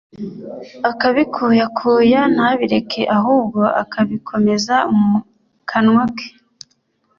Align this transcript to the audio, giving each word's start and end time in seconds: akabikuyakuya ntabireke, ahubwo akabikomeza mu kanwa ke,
akabikuyakuya 0.89 2.21
ntabireke, 2.33 3.01
ahubwo 3.17 3.61
akabikomeza 3.81 4.75
mu 4.99 5.13
kanwa 5.69 6.03
ke, 6.15 6.27